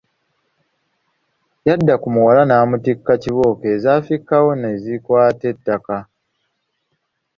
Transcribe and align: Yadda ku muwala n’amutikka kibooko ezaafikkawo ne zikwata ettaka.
Yadda 1.67 1.93
ku 2.01 2.07
muwala 2.13 2.41
n’amutikka 2.45 3.13
kibooko 3.23 3.63
ezaafikkawo 3.75 4.49
ne 4.55 4.69
zikwata 4.81 5.45
ettaka. 5.53 5.97